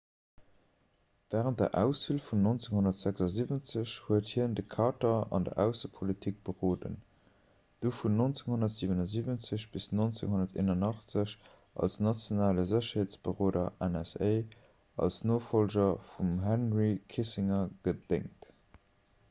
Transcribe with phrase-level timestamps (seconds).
[1.33, 6.95] wärend der auswiel vun 1976 huet hien de carter an der aussepolitik beroden
[7.85, 11.37] du vun 1977 bis 1981
[11.85, 14.31] als nationale sécherheetsberoder nsa
[15.05, 18.49] als nofollger vum henry kissinger gedéngt